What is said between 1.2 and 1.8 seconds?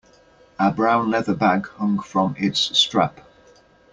bag